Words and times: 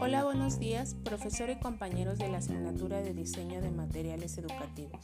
Hola, 0.00 0.22
buenos 0.22 0.60
días, 0.60 0.94
profesor 1.02 1.50
y 1.50 1.58
compañeros 1.58 2.18
de 2.18 2.28
la 2.28 2.38
asignatura 2.38 3.02
de 3.02 3.12
Diseño 3.12 3.60
de 3.60 3.72
Materiales 3.72 4.38
Educativos. 4.38 5.00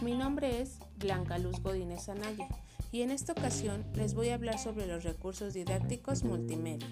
Mi 0.00 0.14
nombre 0.14 0.62
es 0.62 0.78
Blanca 0.96 1.38
Luz 1.38 1.60
Godínez 1.60 2.08
Anaya 2.08 2.46
y 2.92 3.02
en 3.02 3.10
esta 3.10 3.32
ocasión 3.32 3.84
les 3.94 4.14
voy 4.14 4.28
a 4.28 4.34
hablar 4.34 4.60
sobre 4.60 4.86
los 4.86 5.02
recursos 5.02 5.52
didácticos 5.52 6.22
multimedia. 6.22 6.86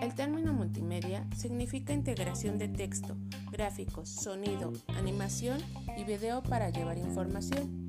El 0.00 0.14
término 0.14 0.54
multimedia 0.54 1.26
significa 1.36 1.92
integración 1.92 2.56
de 2.56 2.68
texto, 2.68 3.14
gráficos, 3.50 4.08
sonido, 4.08 4.72
animación 4.96 5.58
y 5.98 6.04
video 6.04 6.42
para 6.42 6.70
llevar 6.70 6.96
información. 6.96 7.85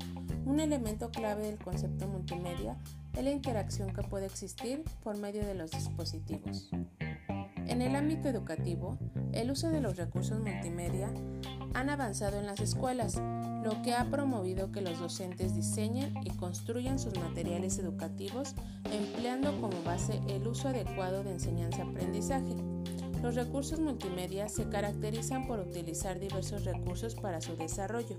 Un 0.48 0.60
elemento 0.60 1.10
clave 1.10 1.42
del 1.42 1.58
concepto 1.58 2.08
multimedia 2.08 2.78
es 3.14 3.22
la 3.22 3.30
interacción 3.30 3.92
que 3.92 4.02
puede 4.02 4.24
existir 4.24 4.82
por 5.04 5.18
medio 5.18 5.44
de 5.44 5.54
los 5.54 5.70
dispositivos. 5.70 6.70
En 7.66 7.82
el 7.82 7.94
ámbito 7.94 8.30
educativo, 8.30 8.96
el 9.32 9.50
uso 9.50 9.68
de 9.68 9.82
los 9.82 9.98
recursos 9.98 10.40
multimedia 10.40 11.12
han 11.74 11.90
avanzado 11.90 12.38
en 12.38 12.46
las 12.46 12.60
escuelas, 12.60 13.20
lo 13.62 13.82
que 13.82 13.92
ha 13.92 14.08
promovido 14.10 14.72
que 14.72 14.80
los 14.80 14.98
docentes 14.98 15.54
diseñen 15.54 16.14
y 16.24 16.30
construyan 16.30 16.98
sus 16.98 17.14
materiales 17.18 17.78
educativos 17.78 18.54
empleando 18.90 19.52
como 19.60 19.82
base 19.82 20.18
el 20.28 20.48
uso 20.48 20.68
adecuado 20.68 21.24
de 21.24 21.32
enseñanza-aprendizaje. 21.32 22.56
Los 23.22 23.34
recursos 23.34 23.80
multimedia 23.80 24.48
se 24.48 24.66
caracterizan 24.70 25.46
por 25.46 25.58
utilizar 25.58 26.18
diversos 26.18 26.64
recursos 26.64 27.16
para 27.16 27.42
su 27.42 27.54
desarrollo, 27.54 28.16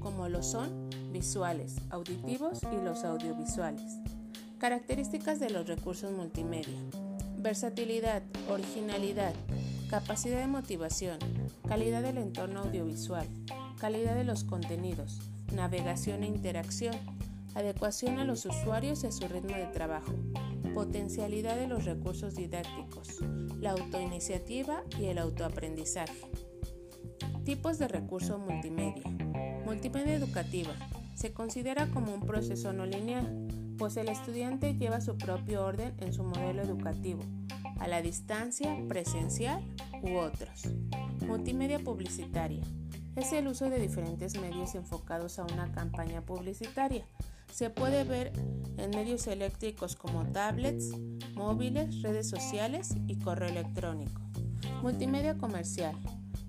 como 0.00 0.30
lo 0.30 0.42
son 0.42 0.88
visuales, 1.10 1.76
auditivos 1.90 2.60
y 2.62 2.84
los 2.84 3.04
audiovisuales. 3.04 3.98
Características 4.58 5.40
de 5.40 5.50
los 5.50 5.66
recursos 5.66 6.12
multimedia. 6.12 6.78
Versatilidad, 7.38 8.22
originalidad, 8.48 9.32
capacidad 9.88 10.38
de 10.40 10.46
motivación, 10.46 11.18
calidad 11.66 12.02
del 12.02 12.18
entorno 12.18 12.60
audiovisual, 12.60 13.26
calidad 13.78 14.14
de 14.14 14.24
los 14.24 14.44
contenidos, 14.44 15.20
navegación 15.54 16.24
e 16.24 16.26
interacción, 16.26 16.94
adecuación 17.54 18.18
a 18.18 18.24
los 18.24 18.44
usuarios 18.44 19.04
y 19.04 19.06
a 19.06 19.12
su 19.12 19.26
ritmo 19.28 19.56
de 19.56 19.66
trabajo, 19.66 20.12
potencialidad 20.74 21.56
de 21.56 21.68
los 21.68 21.84
recursos 21.84 22.34
didácticos, 22.34 23.20
la 23.60 23.72
autoiniciativa 23.72 24.82
y 24.98 25.06
el 25.06 25.18
autoaprendizaje. 25.18 26.30
Tipos 27.44 27.78
de 27.78 27.88
recurso 27.88 28.38
multimedia. 28.38 29.08
Multimedia 29.64 30.14
educativa. 30.14 30.72
Se 31.18 31.32
considera 31.32 31.88
como 31.88 32.14
un 32.14 32.20
proceso 32.20 32.72
no 32.72 32.86
lineal 32.86 33.48
pues 33.76 33.96
el 33.96 34.08
estudiante 34.08 34.74
lleva 34.74 35.00
su 35.00 35.18
propio 35.18 35.64
orden 35.64 35.92
en 35.98 36.12
su 36.12 36.22
modelo 36.22 36.62
educativo, 36.62 37.22
a 37.80 37.88
la 37.88 38.02
distancia, 38.02 38.76
presencial 38.86 39.60
u 40.00 40.16
otros. 40.16 40.68
Multimedia 41.26 41.80
publicitaria. 41.80 42.62
Es 43.16 43.32
el 43.32 43.48
uso 43.48 43.68
de 43.68 43.80
diferentes 43.80 44.40
medios 44.40 44.76
enfocados 44.76 45.40
a 45.40 45.44
una 45.44 45.72
campaña 45.72 46.22
publicitaria. 46.22 47.04
Se 47.52 47.68
puede 47.68 48.04
ver 48.04 48.32
en 48.76 48.90
medios 48.90 49.26
eléctricos 49.26 49.96
como 49.96 50.24
tablets, 50.26 50.92
móviles, 51.34 52.00
redes 52.02 52.28
sociales 52.28 52.94
y 53.08 53.18
correo 53.18 53.48
electrónico. 53.48 54.20
Multimedia 54.82 55.36
comercial 55.36 55.96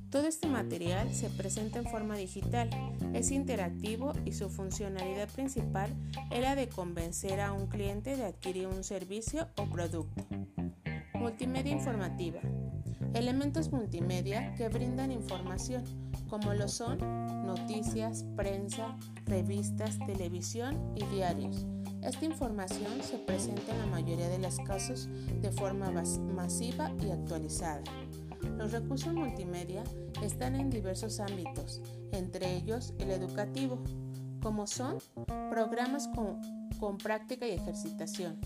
todo 0.09 0.27
este 0.27 0.47
material 0.47 1.13
se 1.13 1.29
presenta 1.29 1.79
en 1.79 1.85
forma 1.85 2.15
digital, 2.15 2.69
es 3.13 3.31
interactivo 3.31 4.13
y 4.25 4.33
su 4.33 4.49
funcionalidad 4.49 5.29
principal 5.29 5.89
es 6.31 6.41
la 6.41 6.55
de 6.55 6.67
convencer 6.67 7.39
a 7.39 7.53
un 7.53 7.67
cliente 7.67 8.17
de 8.17 8.25
adquirir 8.25 8.67
un 8.67 8.83
servicio 8.83 9.47
o 9.57 9.65
producto. 9.69 10.25
Multimedia 11.13 11.71
informativa. 11.71 12.39
Elementos 13.13 13.71
multimedia 13.71 14.53
que 14.55 14.69
brindan 14.69 15.11
información, 15.11 15.83
como 16.27 16.53
lo 16.53 16.67
son 16.67 16.99
noticias, 17.45 18.25
prensa, 18.35 18.97
revistas, 19.25 19.97
televisión 20.05 20.93
y 20.95 21.03
diarios. 21.05 21.65
Esta 22.03 22.25
información 22.25 23.03
se 23.03 23.17
presenta 23.17 23.73
en 23.73 23.79
la 23.79 23.85
mayoría 23.87 24.29
de 24.29 24.39
los 24.39 24.57
casos 24.59 25.09
de 25.41 25.51
forma 25.51 25.91
masiva 25.91 26.91
y 27.03 27.09
actualizada. 27.09 27.83
Los 28.57 28.71
recursos 28.71 29.13
multimedia 29.13 29.83
están 30.23 30.55
en 30.55 30.69
diversos 30.69 31.19
ámbitos, 31.19 31.81
entre 32.11 32.55
ellos 32.55 32.93
el 32.99 33.11
educativo, 33.11 33.79
como 34.41 34.67
son 34.67 34.97
programas 35.49 36.07
con, 36.09 36.97
práctica 36.97 37.47
y 37.47 37.51
ejercitación. 37.51 38.39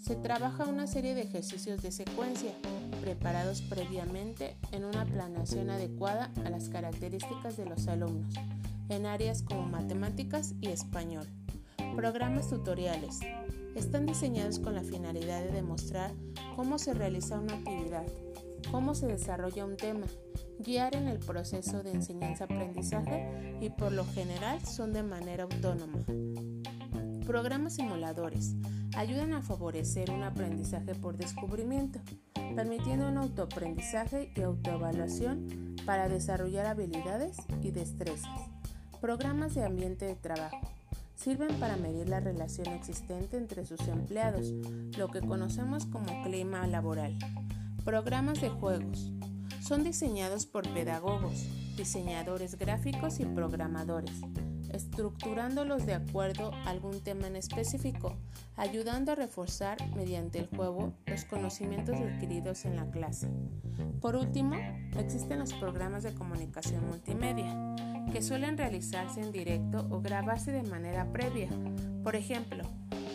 Se 0.00 0.16
trabaja 0.16 0.64
una 0.64 0.86
serie 0.86 1.14
de 1.14 1.22
ejercicios 1.22 1.82
de 1.82 1.92
secuencia, 1.92 2.52
preparados 3.00 3.62
previamente 3.62 4.56
en 4.72 4.84
una 4.84 5.04
planeación 5.04 5.70
adecuada 5.70 6.30
a 6.44 6.50
las 6.50 6.68
características 6.68 7.56
de 7.56 7.66
los 7.66 7.86
alumnos, 7.88 8.34
en 8.88 9.06
áreas 9.06 9.42
como 9.42 9.62
matemáticas 9.66 10.54
y 10.60 10.68
español. 10.68 11.26
Programas 11.94 12.50
tutoriales. 12.50 13.20
Están 13.74 14.06
diseñados 14.06 14.58
con 14.58 14.74
la 14.74 14.82
finalidad 14.82 15.42
de 15.42 15.52
demostrar 15.52 16.12
cómo 16.54 16.78
se 16.78 16.94
realiza 16.94 17.38
una 17.38 17.54
actividad 17.54 18.06
cómo 18.70 18.94
se 18.94 19.06
desarrolla 19.06 19.64
un 19.64 19.76
tema, 19.76 20.06
guiar 20.58 20.96
en 20.96 21.08
el 21.08 21.18
proceso 21.18 21.82
de 21.82 21.92
enseñanza-aprendizaje 21.92 23.58
y 23.60 23.70
por 23.70 23.92
lo 23.92 24.04
general 24.04 24.60
son 24.64 24.92
de 24.92 25.02
manera 25.02 25.44
autónoma. 25.44 26.04
Programas 27.26 27.74
simuladores 27.74 28.54
ayudan 28.96 29.32
a 29.32 29.42
favorecer 29.42 30.10
un 30.10 30.22
aprendizaje 30.22 30.94
por 30.94 31.16
descubrimiento, 31.16 32.00
permitiendo 32.54 33.08
un 33.08 33.18
autoaprendizaje 33.18 34.32
y 34.34 34.40
autoevaluación 34.42 35.76
para 35.84 36.08
desarrollar 36.08 36.66
habilidades 36.66 37.36
y 37.62 37.70
destrezas. 37.70 38.30
Programas 39.00 39.54
de 39.54 39.64
ambiente 39.64 40.06
de 40.06 40.14
trabajo 40.14 40.60
sirven 41.14 41.54
para 41.58 41.76
medir 41.76 42.08
la 42.08 42.20
relación 42.20 42.68
existente 42.68 43.36
entre 43.36 43.64
sus 43.64 43.80
empleados, 43.88 44.52
lo 44.96 45.08
que 45.08 45.20
conocemos 45.20 45.86
como 45.86 46.22
clima 46.22 46.66
laboral. 46.66 47.18
Programas 47.86 48.40
de 48.40 48.48
juegos. 48.48 49.12
Son 49.60 49.84
diseñados 49.84 50.44
por 50.44 50.68
pedagogos, 50.74 51.46
diseñadores 51.76 52.58
gráficos 52.58 53.20
y 53.20 53.26
programadores, 53.26 54.10
estructurándolos 54.72 55.86
de 55.86 55.94
acuerdo 55.94 56.52
a 56.52 56.70
algún 56.70 57.00
tema 57.00 57.28
en 57.28 57.36
específico, 57.36 58.16
ayudando 58.56 59.12
a 59.12 59.14
reforzar 59.14 59.76
mediante 59.94 60.40
el 60.40 60.48
juego 60.48 60.94
los 61.06 61.24
conocimientos 61.26 61.94
adquiridos 62.00 62.64
en 62.64 62.74
la 62.74 62.90
clase. 62.90 63.28
Por 64.00 64.16
último, 64.16 64.56
existen 64.98 65.38
los 65.38 65.52
programas 65.52 66.02
de 66.02 66.12
comunicación 66.12 66.88
multimedia, 66.88 67.56
que 68.12 68.20
suelen 68.20 68.58
realizarse 68.58 69.20
en 69.20 69.30
directo 69.30 69.86
o 69.90 70.00
grabarse 70.00 70.50
de 70.50 70.64
manera 70.64 71.12
previa. 71.12 71.50
Por 72.02 72.16
ejemplo, 72.16 72.64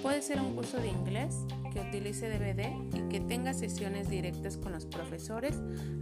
Puede 0.02 0.24
ser 0.24 0.42
un 0.42 0.56
curso 0.56 0.78
de 0.78 0.88
inglés 0.88 1.46
que 1.72 1.80
utilice 1.80 2.30
DVD 2.30 2.72
y 2.96 3.10
que 3.10 3.20
tenga 3.20 3.54
sesiones 3.54 4.10
directas 4.10 4.58
con 4.58 4.72
los 4.72 4.86
profesores, 4.86 5.56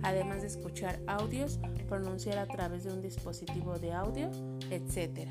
además 0.04 0.42
de 0.42 0.48
escuchar 0.48 1.00
audios, 1.08 1.60
pronunciar 1.88 2.38
a 2.40 2.48
través 2.48 2.84
de 2.84 2.92
un 2.92 3.02
dispositivo 3.02 3.78
de 3.80 3.94
audio, 3.94 4.30
etc. 4.72 5.30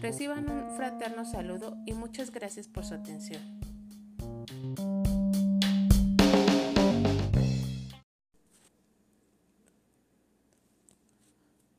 Reciban 0.00 0.50
un 0.50 0.76
fraterno 0.76 1.24
saludo 1.24 1.76
y 1.86 1.92
muchas 1.92 2.30
gracias 2.30 2.66
por 2.66 2.84
su 2.84 2.94
atención. 2.94 3.42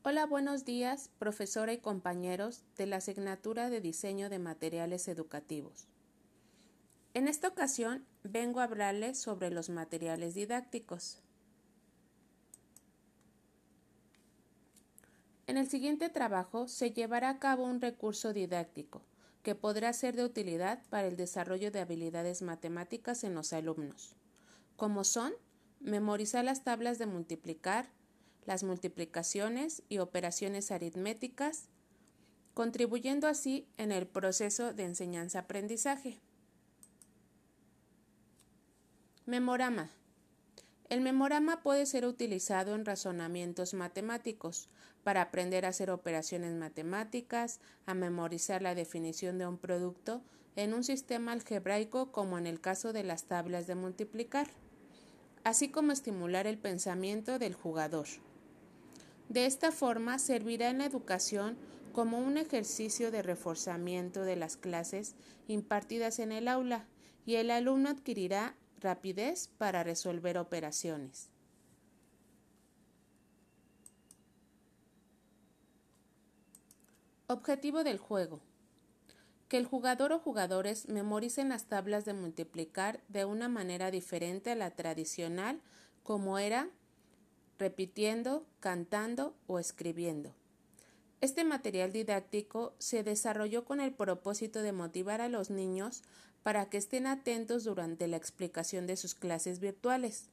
Hola, 0.08 0.28
buenos 0.28 0.66
días, 0.66 1.10
profesora 1.18 1.74
y 1.74 1.80
compañeros 1.80 2.64
de 2.78 2.86
la 2.86 2.98
asignatura 2.98 3.72
de 3.72 3.82
diseño 3.82 4.30
de 4.30 4.38
materiales 4.38 5.08
educativos. 5.08 5.88
En 7.16 7.30
esta 7.30 7.48
ocasión 7.48 8.06
vengo 8.24 8.60
a 8.60 8.66
hablarles 8.66 9.18
sobre 9.18 9.50
los 9.50 9.70
materiales 9.70 10.34
didácticos. 10.34 11.22
En 15.48 15.56
el 15.56 15.70
siguiente 15.70 16.10
trabajo 16.10 16.68
se 16.68 16.92
llevará 16.92 17.30
a 17.30 17.40
cabo 17.40 17.64
un 17.64 17.80
recurso 17.80 18.34
didáctico 18.34 19.02
que 19.44 19.56
podrá 19.56 19.94
ser 19.94 20.18
de 20.18 20.26
utilidad 20.26 20.84
para 20.90 21.08
el 21.08 21.16
desarrollo 21.16 21.72
de 21.72 21.80
habilidades 21.80 22.42
matemáticas 22.42 23.24
en 23.24 23.34
los 23.34 23.54
alumnos, 23.54 24.18
como 24.76 25.06
son 25.06 25.32
memorizar 25.80 26.44
las 26.44 26.66
tablas 26.66 26.98
de 26.98 27.06
multiplicar, 27.06 27.88
las 28.46 28.64
multiplicaciones 28.64 29.84
y 29.88 30.00
operaciones 30.00 30.70
aritméticas, 30.70 31.70
contribuyendo 32.54 33.26
así 33.28 33.70
en 33.78 33.94
el 33.94 34.06
proceso 34.06 34.74
de 34.74 34.84
enseñanza-aprendizaje. 34.84 36.20
Memorama. 39.28 39.90
El 40.88 41.02
memorama 41.02 41.64
puede 41.64 41.88
ser 41.88 42.06
utilizado 42.06 42.76
en 42.76 42.86
razonamientos 42.86 43.74
matemáticos 43.74 44.70
para 45.04 45.24
aprender 45.24 45.66
a 45.66 45.70
hacer 45.70 45.90
operaciones 45.90 46.54
matemáticas, 46.54 47.60
a 47.88 47.96
memorizar 47.96 48.62
la 48.62 48.76
definición 48.76 49.40
de 49.40 49.48
un 49.48 49.58
producto 49.58 50.22
en 50.56 50.76
un 50.76 50.84
sistema 50.84 51.32
algebraico 51.32 52.12
como 52.12 52.38
en 52.38 52.46
el 52.46 52.62
caso 52.62 52.94
de 52.94 53.04
las 53.04 53.24
tablas 53.24 53.66
de 53.66 53.74
multiplicar, 53.74 54.48
así 55.44 55.70
como 55.70 55.92
estimular 55.92 56.46
el 56.46 56.60
pensamiento 56.60 57.40
del 57.40 57.56
jugador. 57.56 58.06
De 59.28 59.48
esta 59.48 59.72
forma 59.72 60.20
servirá 60.20 60.70
en 60.70 60.78
la 60.78 60.86
educación 60.86 61.58
como 61.94 62.20
un 62.20 62.38
ejercicio 62.38 63.10
de 63.10 63.24
reforzamiento 63.24 64.22
de 64.22 64.36
las 64.36 64.56
clases 64.56 65.16
impartidas 65.48 66.20
en 66.20 66.32
el 66.32 66.48
aula 66.48 66.86
y 67.26 67.38
el 67.38 67.50
alumno 67.50 67.90
adquirirá 67.90 68.56
rapidez 68.86 69.50
para 69.58 69.84
resolver 69.84 70.38
operaciones. 70.38 71.30
Objetivo 77.28 77.84
del 77.84 77.98
juego. 77.98 78.42
Que 79.48 79.58
el 79.58 79.66
jugador 79.66 80.12
o 80.12 80.20
jugadores 80.20 80.88
memoricen 80.88 81.50
las 81.50 81.66
tablas 81.66 82.06
de 82.06 82.14
multiplicar 82.14 83.02
de 83.08 83.26
una 83.26 83.50
manera 83.50 83.90
diferente 83.90 84.52
a 84.52 84.56
la 84.56 84.70
tradicional 84.72 85.62
como 86.04 86.38
era 86.38 86.70
repitiendo, 87.58 88.46
cantando 88.60 89.36
o 89.48 89.58
escribiendo. 89.58 90.36
Este 91.22 91.44
material 91.44 91.92
didáctico 91.92 92.76
se 92.78 93.02
desarrolló 93.02 93.66
con 93.66 93.80
el 93.80 93.94
propósito 93.94 94.62
de 94.62 94.74
motivar 94.74 95.22
a 95.22 95.30
los 95.30 95.50
niños 95.50 96.04
para 96.46 96.70
que 96.70 96.78
estén 96.78 97.08
atentos 97.08 97.64
durante 97.64 98.08
la 98.08 98.18
explicación 98.18 98.86
de 98.86 98.96
sus 98.96 99.16
clases 99.16 99.60
virtuales, 99.60 100.30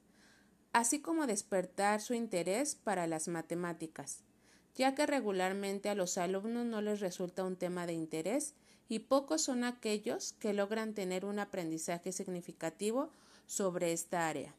así 0.75 1.01
como 1.01 1.27
despertar 1.27 2.03
su 2.03 2.13
interés 2.13 2.75
para 2.75 3.07
las 3.07 3.29
matemáticas 3.29 4.23
ya 4.75 4.95
que 4.95 5.07
regularmente 5.07 5.89
a 5.89 5.95
los 5.95 6.19
alumnos 6.19 6.67
no 6.67 6.81
les 6.81 7.01
resulta 7.01 7.45
un 7.45 7.57
tema 7.57 7.87
de 7.87 7.93
interés 7.93 8.55
y 8.89 9.01
pocos 9.01 9.43
son 9.43 9.65
aquellos 9.65 10.33
que 10.35 10.53
logran 10.53 10.95
tener 10.95 11.25
un 11.25 11.39
aprendizaje 11.39 12.13
significativo 12.13 13.11
sobre 13.47 13.93
esta 13.93 14.29
área. 14.29 14.55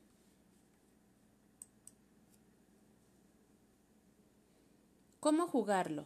¿Cómo 5.20 5.48
jugarlo? 5.48 6.06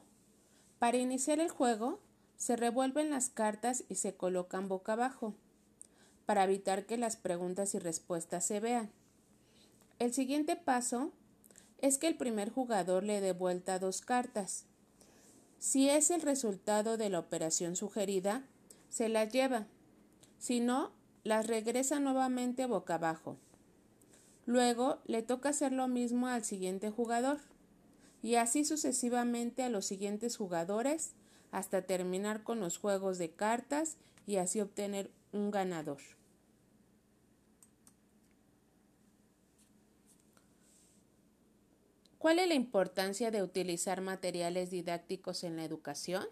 Para 0.80 0.98
iniciar 0.98 1.40
el 1.40 1.50
juego, 1.50 2.00
se 2.38 2.56
revuelven 2.56 3.10
las 3.10 3.30
cartas 3.30 3.84
y 3.90 3.96
se 3.96 4.16
colocan 4.16 4.68
boca 4.68 4.94
abajo, 4.94 5.34
para 6.26 6.44
evitar 6.44 6.86
que 6.86 6.98
las 6.98 7.18
preguntas 7.18 7.74
y 7.74 7.80
respuestas 7.80 8.46
se 8.46 8.60
vean. 8.60 8.92
El 10.00 10.14
siguiente 10.14 10.56
paso 10.56 11.12
es 11.80 11.98
que 11.98 12.08
el 12.08 12.16
primer 12.16 12.52
jugador 12.52 13.04
le 13.04 13.22
dé 13.22 13.34
vuelta 13.34 13.80
dos 13.80 14.02
cartas. 14.02 14.66
Si 15.60 15.90
es 15.90 16.12
el 16.12 16.22
resultado 16.22 16.98
de 16.98 17.10
la 17.10 17.20
operación 17.20 17.76
sugerida, 17.76 18.44
se 18.90 19.10
las 19.10 19.32
lleva. 19.32 19.68
Si 20.38 20.60
no, 20.60 20.92
las 21.24 21.48
regresa 21.48 22.00
nuevamente 22.00 22.68
boca 22.68 22.96
abajo. 22.96 23.38
Luego 24.46 25.00
le 25.06 25.24
toca 25.24 25.50
hacer 25.50 25.74
lo 25.74 25.88
mismo 25.88 26.28
al 26.28 26.46
siguiente 26.46 26.90
jugador 26.90 27.40
y 28.22 28.36
así 28.36 28.64
sucesivamente 28.64 29.64
a 29.64 29.70
los 29.70 29.86
siguientes 29.86 30.38
jugadores 30.38 31.12
hasta 31.52 31.82
terminar 31.82 32.44
con 32.44 32.60
los 32.60 32.78
juegos 32.78 33.18
de 33.18 33.32
cartas 33.32 33.98
y 34.26 34.38
así 34.38 34.62
obtener 34.62 35.12
un 35.32 35.52
ganador. 35.52 36.02
¿Cuál 42.18 42.40
es 42.40 42.48
la 42.48 42.56
importancia 42.56 43.32
de 43.32 43.44
utilizar 43.44 44.02
materiales 44.02 44.72
didácticos 44.72 45.44
en 45.44 45.56
la 45.56 45.64
educación? 45.64 46.26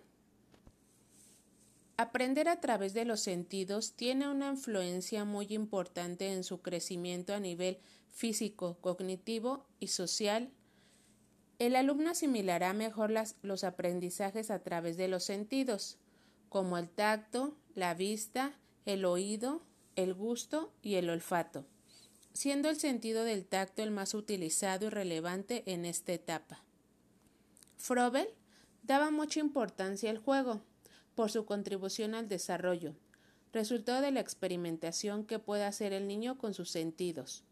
Aprender 1.98 2.50
a 2.50 2.60
través 2.60 2.94
de 2.94 3.06
los 3.06 3.22
sentidos 3.22 3.94
tiene 3.94 4.28
una 4.28 4.50
influencia 4.50 5.24
muy 5.24 5.48
importante 5.52 6.34
en 6.34 6.44
su 6.44 6.62
crecimiento 6.62 7.34
a 7.34 7.40
nivel 7.40 7.78
físico, 8.10 8.78
cognitivo 8.82 9.66
y 9.80 9.88
social. 9.88 10.52
El 11.60 11.76
alumno 11.76 12.12
asimilará 12.12 12.74
mejor 12.74 13.14
los 13.42 13.64
aprendizajes 13.64 14.52
a 14.52 14.60
través 14.60 14.98
de 14.98 15.08
los 15.08 15.24
sentidos, 15.24 15.98
como 16.50 16.78
el 16.78 16.90
tacto, 16.90 17.56
la 17.74 17.94
vista, 17.94 18.54
el 18.86 19.06
oído, 19.06 19.62
el 19.96 20.14
gusto 20.14 20.74
y 20.82 20.96
el 20.96 21.10
olfato 21.10 21.66
siendo 22.36 22.70
el 22.70 22.76
sentido 22.76 23.24
del 23.24 23.46
tacto 23.46 23.82
el 23.82 23.92
más 23.92 24.14
utilizado 24.14 24.88
y 24.88 24.90
relevante 24.90 25.64
en 25.68 25.86
esta 25.86 26.12
etapa. 26.12 26.62
Frobel 27.78 28.28
daba 28.84 29.10
mucha 29.10 29.40
importancia 29.40 30.10
al 30.10 30.18
juego 30.18 30.62
por 31.16 31.32
su 31.32 31.46
contribución 31.46 32.14
al 32.14 32.28
desarrollo, 32.28 32.94
resultado 33.54 34.02
de 34.02 34.12
la 34.12 34.20
experimentación 34.20 35.26
que 35.26 35.40
puede 35.40 35.64
hacer 35.64 35.94
el 35.94 36.10
niño 36.10 36.38
con 36.38 36.54
sus 36.54 36.70
sentidos, 36.70 37.46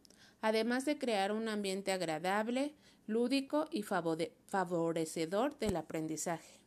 además 0.44 0.84
de 0.84 0.98
crear 0.98 1.31
un 1.31 1.48
ambiente 1.48 1.94
agradable, 1.94 2.75
lúdico 3.07 3.69
y 3.72 3.81
favorecedor 3.84 5.57
del 5.57 5.78
aprendizaje. 5.78 6.60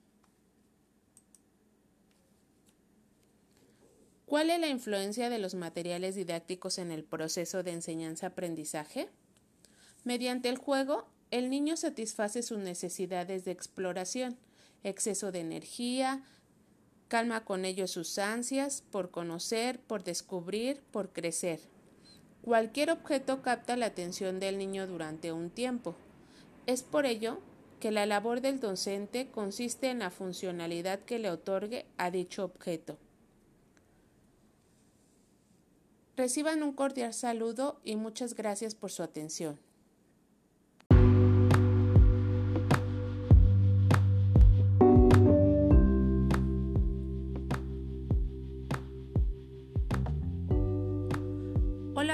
¿Cuál 4.25 4.49
es 4.49 4.59
la 4.61 4.69
influencia 4.69 5.29
de 5.29 5.39
los 5.39 5.55
materiales 5.55 6.15
didácticos 6.15 6.79
en 6.79 6.91
el 6.91 7.05
proceso 7.05 7.63
de 7.63 7.73
enseñanza-aprendizaje? 7.73 9.11
Mediante 10.05 10.49
el 10.49 10.57
juego, 10.57 11.07
el 11.31 11.51
niño 11.51 11.77
satisface 11.77 12.43
sus 12.43 12.59
necesidades 12.59 13.45
de 13.45 13.51
exploración, 13.51 14.39
exceso 14.85 15.33
de 15.33 15.41
energía, 15.41 16.25
calma 17.09 17.45
con 17.45 17.67
ello 17.67 17.87
sus 17.87 18.19
ansias 18.19 18.83
por 18.91 19.11
conocer, 19.11 19.81
por 19.81 20.03
descubrir, 20.03 20.81
por 20.91 21.13
crecer. 21.13 21.76
Cualquier 22.47 22.93
objeto 22.93 23.43
capta 23.43 23.77
la 23.77 23.87
atención 23.87 24.39
del 24.39 24.57
niño 24.57 24.87
durante 24.87 25.33
un 25.33 25.51
tiempo. 25.51 25.97
Es 26.67 26.85
por 26.85 27.05
ello 27.05 27.41
que 27.81 27.91
la 27.91 28.07
labor 28.07 28.41
del 28.41 28.61
docente 28.61 29.29
consiste 29.33 29.91
en 29.91 29.99
la 29.99 30.11
funcionalidad 30.11 31.01
que 31.01 31.19
le 31.19 31.29
otorgue 31.29 31.87
a 31.97 32.13
dicho 32.13 32.45
objeto. 32.45 32.99
Reciban 36.17 36.63
un 36.63 36.73
cordial 36.73 37.15
saludo 37.15 37.81
y 37.83 37.97
muchas 37.97 38.35
gracias 38.35 38.77
por 38.77 38.93
su 38.93 39.03
atención. 39.03 39.59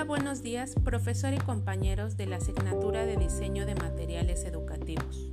Buenos 0.06 0.42
días, 0.42 0.74
profesor 0.82 1.32
y 1.32 1.38
compañeros 1.38 2.16
de 2.16 2.26
la 2.26 2.36
asignatura 2.36 3.06
de 3.06 3.16
diseño 3.16 3.66
de 3.66 3.76
materiales 3.76 4.44
educativos. 4.44 5.30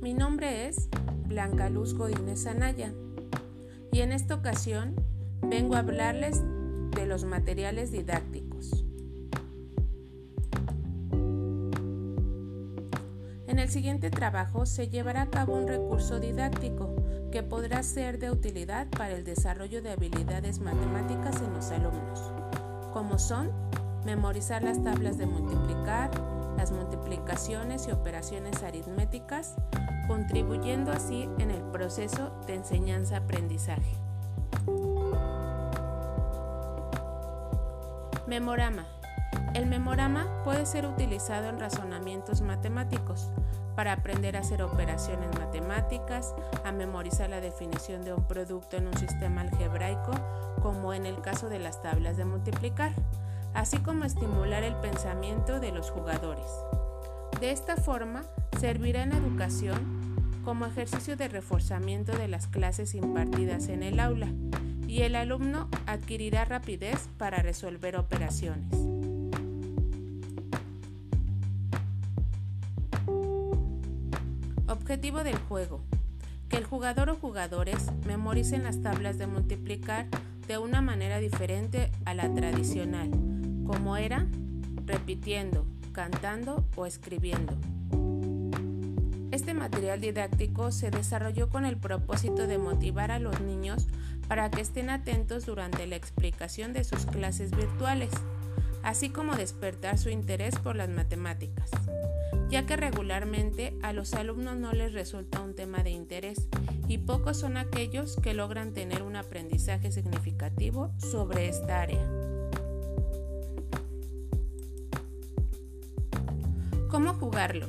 Mi 0.00 0.14
nombre 0.14 0.68
es 0.68 0.88
Blanca 1.26 1.68
Luz 1.68 1.94
Godínez 1.94 2.46
Anaya 2.46 2.94
y 3.90 4.00
en 4.00 4.12
esta 4.12 4.36
ocasión 4.36 4.94
vengo 5.42 5.74
a 5.74 5.80
hablarles 5.80 6.40
de 6.94 7.06
los 7.06 7.24
materiales 7.24 7.90
didácticos. 7.90 8.84
En 13.48 13.58
el 13.58 13.68
siguiente 13.68 14.10
trabajo 14.10 14.66
se 14.66 14.88
llevará 14.88 15.22
a 15.22 15.30
cabo 15.30 15.54
un 15.54 15.66
recurso 15.66 16.20
didáctico 16.20 16.94
que 17.32 17.42
podrá 17.42 17.82
ser 17.82 18.18
de 18.18 18.30
utilidad 18.30 18.88
para 18.88 19.16
el 19.16 19.24
desarrollo 19.24 19.82
de 19.82 19.90
habilidades 19.90 20.60
matemáticas 20.60 21.42
en 21.42 21.52
los 21.52 21.70
alumnos, 21.70 22.32
como 22.98 23.16
son 23.16 23.52
memorizar 24.04 24.64
las 24.64 24.82
tablas 24.82 25.18
de 25.18 25.26
multiplicar, 25.26 26.10
las 26.56 26.72
multiplicaciones 26.72 27.86
y 27.86 27.92
operaciones 27.92 28.64
aritméticas, 28.64 29.54
contribuyendo 30.08 30.90
así 30.90 31.30
en 31.38 31.52
el 31.52 31.62
proceso 31.70 32.32
de 32.48 32.56
enseñanza-aprendizaje. 32.56 33.94
Memorama. 38.26 38.84
El 39.54 39.66
memorama 39.66 40.26
puede 40.42 40.66
ser 40.66 40.84
utilizado 40.84 41.50
en 41.50 41.60
razonamientos 41.60 42.40
matemáticos 42.40 43.28
para 43.78 43.92
aprender 43.92 44.36
a 44.36 44.40
hacer 44.40 44.60
operaciones 44.60 45.28
matemáticas, 45.38 46.34
a 46.64 46.72
memorizar 46.72 47.30
la 47.30 47.40
definición 47.40 48.02
de 48.02 48.12
un 48.12 48.26
producto 48.26 48.76
en 48.76 48.88
un 48.88 48.96
sistema 48.98 49.42
algebraico, 49.42 50.10
como 50.60 50.94
en 50.94 51.06
el 51.06 51.20
caso 51.20 51.48
de 51.48 51.60
las 51.60 51.80
tablas 51.80 52.16
de 52.16 52.24
multiplicar, 52.24 52.90
así 53.54 53.76
como 53.78 54.04
estimular 54.04 54.64
el 54.64 54.74
pensamiento 54.80 55.60
de 55.60 55.70
los 55.70 55.92
jugadores. 55.92 56.50
De 57.38 57.52
esta 57.52 57.76
forma, 57.76 58.24
servirá 58.58 59.04
en 59.04 59.10
la 59.10 59.18
educación 59.18 59.78
como 60.44 60.66
ejercicio 60.66 61.14
de 61.14 61.28
reforzamiento 61.28 62.18
de 62.18 62.26
las 62.26 62.48
clases 62.48 62.96
impartidas 62.96 63.68
en 63.68 63.84
el 63.84 64.00
aula 64.00 64.26
y 64.88 65.02
el 65.02 65.14
alumno 65.14 65.68
adquirirá 65.86 66.44
rapidez 66.44 67.08
para 67.16 67.42
resolver 67.42 67.94
operaciones. 67.94 68.97
Objetivo 74.88 75.22
del 75.22 75.36
juego. 75.36 75.82
Que 76.48 76.56
el 76.56 76.64
jugador 76.64 77.10
o 77.10 77.14
jugadores 77.14 77.92
memoricen 78.06 78.62
las 78.62 78.80
tablas 78.80 79.18
de 79.18 79.26
multiplicar 79.26 80.06
de 80.46 80.56
una 80.56 80.80
manera 80.80 81.18
diferente 81.18 81.92
a 82.06 82.14
la 82.14 82.32
tradicional, 82.32 83.10
como 83.66 83.98
era 83.98 84.26
repitiendo, 84.86 85.66
cantando 85.92 86.64
o 86.74 86.86
escribiendo. 86.86 87.52
Este 89.30 89.52
material 89.52 90.00
didáctico 90.00 90.72
se 90.72 90.90
desarrolló 90.90 91.50
con 91.50 91.66
el 91.66 91.76
propósito 91.76 92.46
de 92.46 92.56
motivar 92.56 93.10
a 93.10 93.18
los 93.18 93.42
niños 93.42 93.88
para 94.26 94.50
que 94.50 94.62
estén 94.62 94.88
atentos 94.88 95.44
durante 95.44 95.86
la 95.86 95.96
explicación 95.96 96.72
de 96.72 96.84
sus 96.84 97.04
clases 97.04 97.50
virtuales, 97.50 98.12
así 98.82 99.10
como 99.10 99.36
despertar 99.36 99.98
su 99.98 100.08
interés 100.08 100.58
por 100.58 100.76
las 100.76 100.88
matemáticas, 100.88 101.68
ya 102.50 102.66
que 102.66 102.76
regularmente 102.76 103.76
a 103.82 103.92
los 103.92 104.14
alumnos 104.14 104.56
no 104.56 104.72
les 104.72 104.92
resulta 104.92 105.40
un 105.40 105.54
tema 105.54 105.82
de 105.82 105.90
interés 105.90 106.48
y 106.88 106.98
pocos 106.98 107.36
son 107.36 107.56
aquellos 107.56 108.16
que 108.16 108.34
logran 108.34 108.72
tener 108.72 109.02
un 109.02 109.16
aprendizaje 109.16 109.92
significativo 109.92 110.90
sobre 110.98 111.48
esta 111.48 111.82
área. 111.82 112.04
¿Cómo 116.88 117.12
jugarlo? 117.14 117.66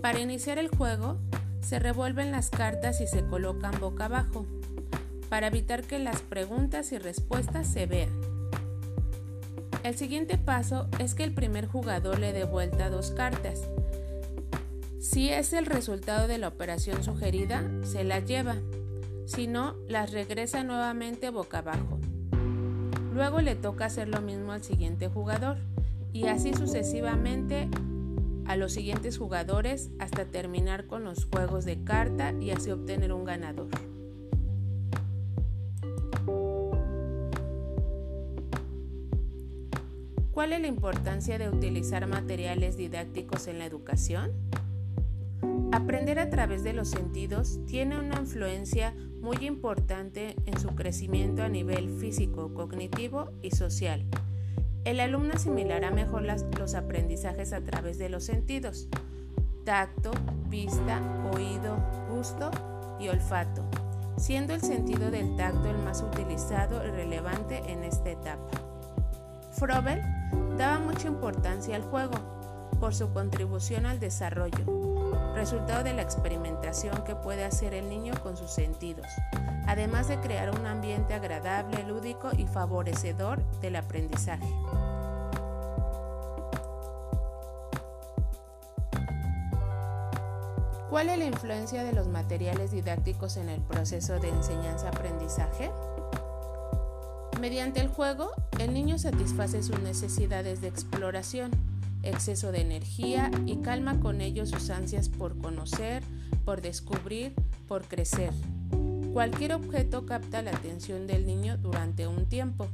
Para 0.00 0.20
iniciar 0.20 0.58
el 0.58 0.68
juego, 0.68 1.18
se 1.60 1.78
revuelven 1.78 2.32
las 2.32 2.48
cartas 2.48 3.00
y 3.02 3.06
se 3.06 3.26
colocan 3.26 3.78
boca 3.78 4.06
abajo, 4.06 4.46
para 5.28 5.48
evitar 5.48 5.82
que 5.82 5.98
las 5.98 6.22
preguntas 6.22 6.92
y 6.92 6.98
respuestas 6.98 7.66
se 7.66 7.84
vean. 7.84 8.17
El 9.88 9.96
siguiente 9.96 10.36
paso 10.36 10.86
es 10.98 11.14
que 11.14 11.24
el 11.24 11.32
primer 11.32 11.66
jugador 11.66 12.18
le 12.18 12.34
dé 12.34 12.44
vuelta 12.44 12.90
dos 12.90 13.10
cartas. 13.10 13.62
Si 15.00 15.30
es 15.30 15.54
el 15.54 15.64
resultado 15.64 16.28
de 16.28 16.36
la 16.36 16.48
operación 16.48 17.02
sugerida, 17.02 17.64
se 17.84 18.04
las 18.04 18.26
lleva. 18.26 18.56
Si 19.24 19.46
no, 19.46 19.76
las 19.88 20.12
regresa 20.12 20.62
nuevamente 20.62 21.30
boca 21.30 21.60
abajo. 21.60 21.98
Luego 23.14 23.40
le 23.40 23.54
toca 23.54 23.86
hacer 23.86 24.08
lo 24.08 24.20
mismo 24.20 24.52
al 24.52 24.62
siguiente 24.62 25.08
jugador 25.08 25.56
y 26.12 26.26
así 26.26 26.52
sucesivamente 26.52 27.70
a 28.44 28.56
los 28.56 28.72
siguientes 28.72 29.16
jugadores 29.16 29.88
hasta 29.98 30.26
terminar 30.26 30.86
con 30.86 31.02
los 31.02 31.24
juegos 31.24 31.64
de 31.64 31.82
carta 31.82 32.34
y 32.38 32.50
así 32.50 32.70
obtener 32.70 33.10
un 33.14 33.24
ganador. 33.24 33.70
¿Cuál 40.38 40.52
es 40.52 40.60
la 40.60 40.68
importancia 40.68 41.36
de 41.36 41.48
utilizar 41.48 42.06
materiales 42.06 42.76
didácticos 42.76 43.48
en 43.48 43.58
la 43.58 43.66
educación? 43.66 44.30
Aprender 45.72 46.20
a 46.20 46.30
través 46.30 46.62
de 46.62 46.72
los 46.72 46.90
sentidos 46.90 47.58
tiene 47.66 47.98
una 47.98 48.20
influencia 48.20 48.94
muy 49.20 49.38
importante 49.38 50.36
en 50.46 50.60
su 50.60 50.76
crecimiento 50.76 51.42
a 51.42 51.48
nivel 51.48 51.90
físico, 51.98 52.54
cognitivo 52.54 53.32
y 53.42 53.50
social. 53.50 54.06
El 54.84 55.00
alumno 55.00 55.32
asimilará 55.34 55.90
mejor 55.90 56.22
los 56.22 56.74
aprendizajes 56.76 57.52
a 57.52 57.60
través 57.62 57.98
de 57.98 58.08
los 58.08 58.22
sentidos, 58.22 58.88
tacto, 59.64 60.12
vista, 60.48 61.02
oído, 61.34 61.84
gusto 62.14 62.52
y 63.00 63.08
olfato, 63.08 63.68
siendo 64.16 64.54
el 64.54 64.60
sentido 64.60 65.10
del 65.10 65.34
tacto 65.34 65.68
el 65.68 65.78
más 65.78 66.00
utilizado 66.00 66.86
y 66.86 66.90
relevante 66.92 67.60
en 67.66 67.82
esta 67.82 68.10
etapa. 68.10 68.50
Frobel 69.50 70.00
daba 70.56 70.78
mucha 70.80 71.08
importancia 71.08 71.76
al 71.76 71.82
juego 71.82 72.16
por 72.80 72.94
su 72.94 73.12
contribución 73.12 73.86
al 73.86 74.00
desarrollo, 74.00 74.64
resultado 75.34 75.84
de 75.84 75.94
la 75.94 76.02
experimentación 76.02 77.02
que 77.04 77.16
puede 77.16 77.44
hacer 77.44 77.74
el 77.74 77.88
niño 77.88 78.14
con 78.22 78.36
sus 78.36 78.50
sentidos, 78.50 79.06
además 79.66 80.08
de 80.08 80.18
crear 80.18 80.50
un 80.50 80.66
ambiente 80.66 81.14
agradable, 81.14 81.82
lúdico 81.84 82.30
y 82.36 82.46
favorecedor 82.46 83.42
del 83.60 83.76
aprendizaje. 83.76 84.48
¿Cuál 90.90 91.10
es 91.10 91.18
la 91.18 91.26
influencia 91.26 91.84
de 91.84 91.92
los 91.92 92.08
materiales 92.08 92.70
didácticos 92.70 93.36
en 93.36 93.50
el 93.50 93.60
proceso 93.60 94.18
de 94.18 94.30
enseñanza-aprendizaje? 94.30 95.70
Mediante 97.40 97.80
el 97.80 97.86
juego, 97.86 98.32
el 98.58 98.74
niño 98.74 98.98
satisface 98.98 99.62
sus 99.62 99.78
necesidades 99.80 100.60
de 100.60 100.66
exploración, 100.66 101.52
exceso 102.02 102.50
de 102.50 102.62
energía 102.62 103.30
y 103.46 103.58
calma 103.58 104.00
con 104.00 104.20
ello 104.20 104.44
sus 104.44 104.70
ansias 104.70 105.08
por 105.08 105.38
conocer, 105.38 106.02
por 106.44 106.62
descubrir, 106.62 107.34
por 107.68 107.84
crecer. 107.84 108.32
Cualquier 109.12 109.52
objeto 109.52 110.04
capta 110.04 110.42
la 110.42 110.50
atención 110.50 111.06
del 111.06 111.26
niño 111.26 111.56
durante 111.58 112.08
un 112.08 112.26
tiempo. 112.26 112.66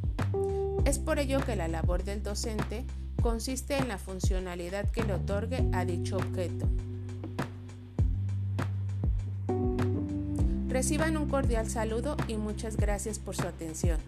Es 0.86 0.98
por 0.98 1.18
ello 1.18 1.40
que 1.44 1.56
la 1.56 1.68
labor 1.68 2.02
del 2.02 2.22
docente 2.22 2.86
consiste 3.20 3.76
en 3.76 3.88
la 3.88 3.98
funcionalidad 3.98 4.90
que 4.90 5.02
le 5.02 5.12
otorgue 5.12 5.68
a 5.72 5.84
dicho 5.84 6.16
objeto. 6.16 6.66
Reciban 10.68 11.18
un 11.18 11.28
cordial 11.28 11.68
saludo 11.68 12.16
y 12.28 12.36
muchas 12.36 12.78
gracias 12.78 13.18
por 13.18 13.36
su 13.36 13.46
atención. 13.46 13.98